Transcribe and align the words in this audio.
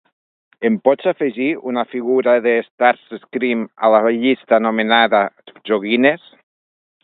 Em 0.69 0.77
pots 0.87 1.09
afegir 1.11 1.49
una 1.71 1.83
figura 1.91 2.33
de 2.47 2.55
Starscream 2.69 3.63
a 3.89 3.93
la 3.97 4.01
llista 4.25 4.59
anomenada 4.61 5.25
"Joguines"? 5.73 6.29